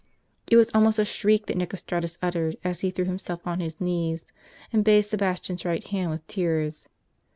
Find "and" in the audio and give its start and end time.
4.73-4.83